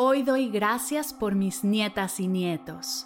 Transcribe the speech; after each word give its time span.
Hoy 0.00 0.22
doy 0.22 0.48
gracias 0.48 1.12
por 1.12 1.34
mis 1.34 1.64
nietas 1.64 2.20
y 2.20 2.28
nietos. 2.28 3.04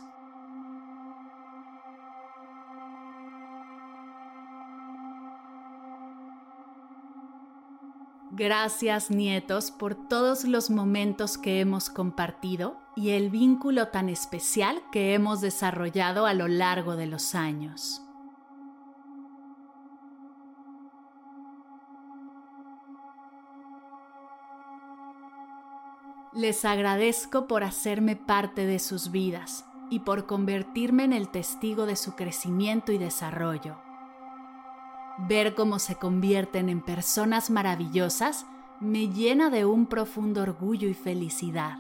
Gracias 8.33 9.10
nietos 9.10 9.70
por 9.70 9.95
todos 10.06 10.45
los 10.45 10.69
momentos 10.69 11.38
que 11.38 11.60
hemos 11.60 11.88
compartido 11.88 12.77
y 12.95 13.12
el 13.12 13.30
vínculo 13.30 13.88
tan 13.88 14.11
especial 14.11 14.83
que 14.92 15.14
hemos 15.14 15.41
desarrollado 15.41 16.27
a 16.27 16.34
lo 16.34 16.47
largo 16.47 16.97
de 16.97 17.06
los 17.06 17.34
años. 17.34 18.02
Les 26.34 26.64
agradezco 26.64 27.47
por 27.47 27.62
hacerme 27.62 28.16
parte 28.16 28.64
de 28.64 28.78
sus 28.78 29.11
vidas 29.11 29.66
y 29.91 30.00
por 30.00 30.25
convertirme 30.25 31.05
en 31.05 31.12
el 31.12 31.28
testigo 31.28 31.84
de 31.84 31.94
su 31.94 32.14
crecimiento 32.14 32.91
y 32.91 32.97
desarrollo. 32.97 33.77
Ver 35.19 35.55
cómo 35.55 35.78
se 35.78 35.97
convierten 35.97 36.70
en 36.70 36.80
personas 36.80 37.50
maravillosas 37.50 38.47
me 38.80 39.08
llena 39.08 39.50
de 39.50 39.66
un 39.66 39.84
profundo 39.84 40.41
orgullo 40.41 40.88
y 40.88 40.94
felicidad. 40.94 41.77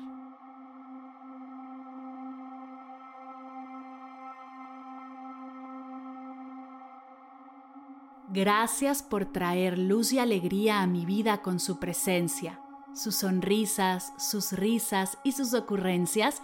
Gracias 8.28 9.02
por 9.02 9.24
traer 9.24 9.78
luz 9.78 10.12
y 10.12 10.18
alegría 10.18 10.82
a 10.82 10.86
mi 10.86 11.06
vida 11.06 11.40
con 11.40 11.58
su 11.58 11.78
presencia 11.78 12.61
sus 12.94 13.16
sonrisas, 13.16 14.12
sus 14.18 14.52
risas 14.52 15.18
y 15.24 15.32
sus 15.32 15.54
ocurrencias 15.54 16.42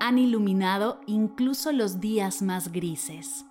han 0.00 0.18
iluminado 0.18 1.00
incluso 1.06 1.72
los 1.72 2.00
días 2.00 2.42
más 2.42 2.72
grises. 2.72 3.44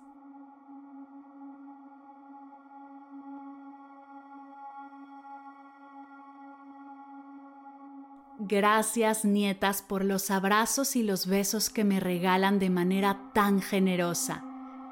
Gracias, 8.40 9.24
nietas, 9.24 9.82
por 9.82 10.04
los 10.04 10.30
abrazos 10.30 10.96
y 10.96 11.02
los 11.02 11.26
besos 11.26 11.70
que 11.70 11.84
me 11.84 11.98
regalan 11.98 12.58
de 12.58 12.70
manera 12.70 13.20
tan 13.34 13.60
generosa. 13.60 14.44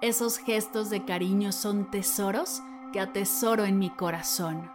Esos 0.02 0.38
gestos 0.38 0.90
de 0.90 1.04
cariño 1.04 1.52
son 1.52 1.90
tesoros 1.90 2.60
que 2.92 3.00
atesoro 3.00 3.64
en 3.64 3.78
mi 3.78 3.88
corazón. 3.88 4.68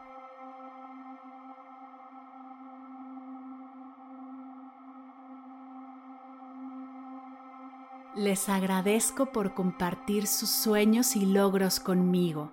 Les 8.22 8.50
agradezco 8.50 9.32
por 9.32 9.56
compartir 9.56 10.28
sus 10.28 10.52
sueños 10.52 11.16
y 11.16 11.26
logros 11.26 11.80
conmigo. 11.80 12.52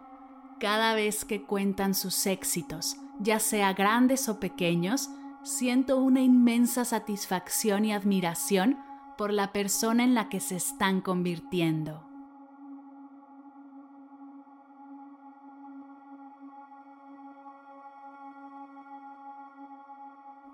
Cada 0.58 0.94
vez 0.94 1.26
que 1.26 1.42
cuentan 1.42 1.94
sus 1.94 2.26
éxitos, 2.26 2.96
ya 3.20 3.38
sea 3.38 3.74
grandes 3.74 4.30
o 4.30 4.40
pequeños, 4.40 5.10
siento 5.42 5.98
una 5.98 6.22
inmensa 6.22 6.86
satisfacción 6.86 7.84
y 7.84 7.92
admiración 7.92 8.78
por 9.18 9.30
la 9.30 9.52
persona 9.52 10.04
en 10.04 10.14
la 10.14 10.30
que 10.30 10.40
se 10.40 10.56
están 10.56 11.02
convirtiendo. 11.02 12.02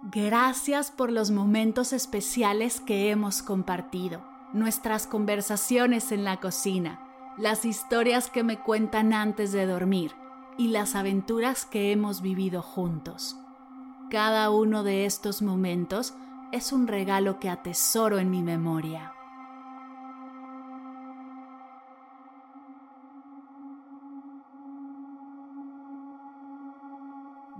Gracias 0.02 0.90
por 0.90 1.12
los 1.12 1.30
momentos 1.30 1.92
especiales 1.92 2.80
que 2.80 3.10
hemos 3.10 3.44
compartido 3.44 4.33
nuestras 4.54 5.06
conversaciones 5.08 6.12
en 6.12 6.24
la 6.24 6.38
cocina, 6.38 7.00
las 7.36 7.64
historias 7.64 8.30
que 8.30 8.44
me 8.44 8.60
cuentan 8.60 9.12
antes 9.12 9.50
de 9.52 9.66
dormir 9.66 10.12
y 10.56 10.68
las 10.68 10.94
aventuras 10.94 11.66
que 11.66 11.90
hemos 11.90 12.22
vivido 12.22 12.62
juntos. 12.62 13.36
Cada 14.10 14.50
uno 14.50 14.84
de 14.84 15.06
estos 15.06 15.42
momentos 15.42 16.14
es 16.52 16.72
un 16.72 16.86
regalo 16.86 17.40
que 17.40 17.50
atesoro 17.50 18.20
en 18.20 18.30
mi 18.30 18.42
memoria. 18.42 19.12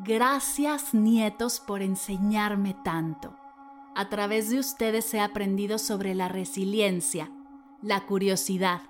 Gracias 0.05 0.95
nietos 0.95 1.59
por 1.59 1.83
enseñarme 1.83 2.75
tanto 2.85 3.44
a 3.95 4.09
través 4.09 4.51
de 4.51 4.59
ustedes 4.59 5.13
he 5.15 5.21
aprendido 5.21 5.79
sobre 5.79 6.15
la 6.15 6.29
resiliencia, 6.29 7.31
la 7.81 8.07
curiosidad 8.07 8.83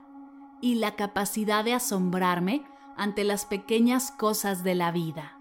y 0.60 0.76
la 0.76 0.97
capacidad 0.97 1.65
de 1.65 1.75
asombrarme 1.75 2.65
ante 2.97 3.25
las 3.25 3.44
pequeñas 3.44 4.10
cosas 4.12 4.65
de 4.65 4.75
la 4.75 4.92
vida. 4.92 5.38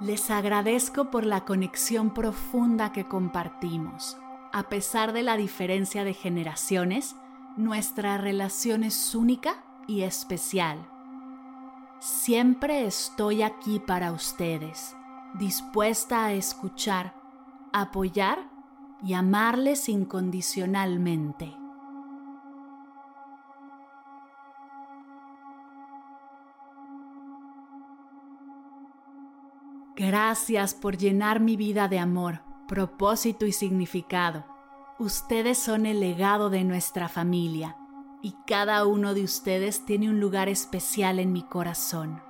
Les 0.00 0.30
agradezco 0.30 1.10
por 1.10 1.26
la 1.26 1.44
conexión 1.44 2.14
profunda 2.14 2.90
que 2.90 3.06
compartimos. 3.06 4.16
A 4.50 4.70
pesar 4.70 5.12
de 5.12 5.22
la 5.22 5.36
diferencia 5.36 6.04
de 6.04 6.14
generaciones, 6.14 7.16
nuestra 7.58 8.16
relación 8.16 8.82
es 8.82 9.14
única 9.14 9.62
y 9.86 10.02
especial. 10.02 10.88
Siempre 12.00 12.86
estoy 12.86 13.42
aquí 13.42 13.78
para 13.78 14.12
ustedes, 14.12 14.96
dispuesta 15.34 16.24
a 16.24 16.32
escuchar, 16.32 17.14
apoyar 17.74 18.38
y 19.02 19.12
amarles 19.12 19.86
incondicionalmente. 19.90 21.54
Gracias 29.94 30.72
por 30.72 30.96
llenar 30.96 31.40
mi 31.40 31.58
vida 31.58 31.86
de 31.86 31.98
amor, 31.98 32.40
propósito 32.66 33.44
y 33.44 33.52
significado. 33.52 34.46
Ustedes 34.98 35.58
son 35.58 35.84
el 35.84 36.00
legado 36.00 36.48
de 36.48 36.64
nuestra 36.64 37.10
familia 37.10 37.76
y 38.22 38.34
cada 38.46 38.86
uno 38.86 39.14
de 39.14 39.24
ustedes 39.24 39.84
tiene 39.86 40.10
un 40.10 40.20
lugar 40.20 40.48
especial 40.48 41.18
en 41.18 41.32
mi 41.32 41.42
corazón. 41.42 42.22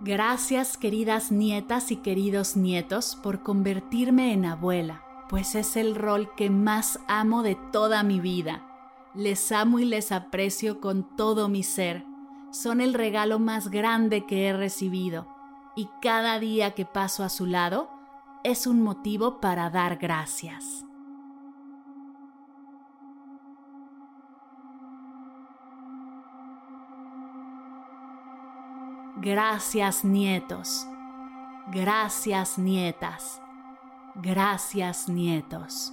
Gracias 0.00 0.76
queridas 0.76 1.30
nietas 1.30 1.92
y 1.92 1.96
queridos 1.96 2.56
nietos 2.56 3.16
por 3.22 3.42
convertirme 3.42 4.32
en 4.32 4.44
abuela, 4.46 5.04
pues 5.28 5.54
es 5.54 5.76
el 5.76 5.94
rol 5.94 6.28
que 6.36 6.50
más 6.50 6.98
amo 7.06 7.44
de 7.44 7.56
toda 7.70 8.02
mi 8.02 8.18
vida. 8.18 8.66
Les 9.14 9.52
amo 9.52 9.78
y 9.78 9.84
les 9.84 10.10
aprecio 10.10 10.80
con 10.80 11.16
todo 11.16 11.48
mi 11.48 11.62
ser. 11.62 12.04
Son 12.50 12.80
el 12.80 12.94
regalo 12.94 13.38
más 13.38 13.68
grande 13.68 14.26
que 14.26 14.48
he 14.48 14.52
recibido 14.52 15.31
y 15.74 15.88
cada 16.00 16.38
día 16.38 16.74
que 16.74 16.84
paso 16.84 17.24
a 17.24 17.28
su 17.28 17.46
lado 17.46 17.90
es 18.44 18.66
un 18.66 18.82
motivo 18.82 19.40
para 19.40 19.70
dar 19.70 19.96
gracias. 19.96 20.84
Gracias 29.16 30.04
nietos, 30.04 30.88
gracias 31.68 32.58
nietas, 32.58 33.40
gracias 34.16 35.08
nietos. 35.08 35.92